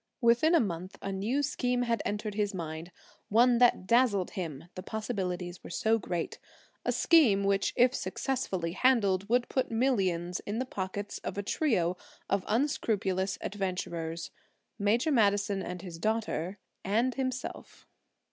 [0.19, 5.63] Within a month a new scheme had entered his mind,–one that dazzled him the possibilities
[5.63, 6.39] were so great,
[6.83, 11.97] a scheme which if successfully handled would put millions in the pockets of a trio
[12.31, 17.85] of unscrupulous adventurers,–Major Madison and his daughter and himself.